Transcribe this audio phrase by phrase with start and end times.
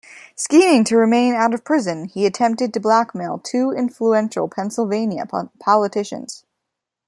[0.35, 5.27] Scheming to remain out of prison, he attempted to blackmail two influential Pennsylvania
[5.59, 6.43] politicians.